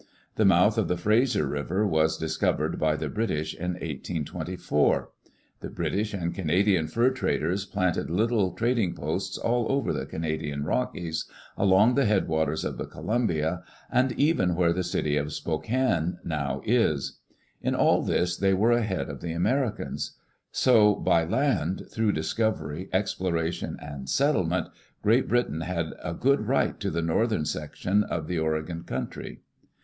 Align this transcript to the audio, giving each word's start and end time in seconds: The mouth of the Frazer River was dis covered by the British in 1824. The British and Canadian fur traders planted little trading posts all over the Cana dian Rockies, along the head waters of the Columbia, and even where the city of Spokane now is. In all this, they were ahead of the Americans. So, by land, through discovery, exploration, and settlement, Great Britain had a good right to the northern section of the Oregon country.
The 0.33 0.45
mouth 0.45 0.79
of 0.79 0.87
the 0.87 0.97
Frazer 0.97 1.45
River 1.45 1.85
was 1.85 2.17
dis 2.17 2.35
covered 2.35 2.79
by 2.79 2.95
the 2.95 3.07
British 3.07 3.53
in 3.53 3.73
1824. 3.73 5.11
The 5.59 5.69
British 5.69 6.15
and 6.15 6.33
Canadian 6.33 6.87
fur 6.87 7.11
traders 7.11 7.65
planted 7.65 8.09
little 8.09 8.51
trading 8.53 8.95
posts 8.95 9.37
all 9.37 9.71
over 9.71 9.93
the 9.93 10.07
Cana 10.07 10.35
dian 10.39 10.63
Rockies, 10.63 11.25
along 11.55 11.93
the 11.93 12.05
head 12.05 12.27
waters 12.27 12.65
of 12.65 12.79
the 12.79 12.87
Columbia, 12.87 13.61
and 13.91 14.11
even 14.13 14.55
where 14.55 14.73
the 14.73 14.83
city 14.83 15.17
of 15.17 15.31
Spokane 15.33 16.17
now 16.23 16.63
is. 16.65 17.19
In 17.61 17.75
all 17.75 18.01
this, 18.01 18.35
they 18.35 18.55
were 18.55 18.71
ahead 18.71 19.07
of 19.07 19.21
the 19.21 19.33
Americans. 19.33 20.17
So, 20.51 20.95
by 20.95 21.25
land, 21.25 21.83
through 21.91 22.13
discovery, 22.13 22.89
exploration, 22.91 23.77
and 23.79 24.09
settlement, 24.09 24.67
Great 25.03 25.27
Britain 25.27 25.61
had 25.61 25.93
a 26.03 26.15
good 26.15 26.47
right 26.47 26.79
to 26.79 26.89
the 26.89 27.03
northern 27.03 27.45
section 27.45 28.03
of 28.03 28.25
the 28.25 28.39
Oregon 28.39 28.83
country. 28.83 29.41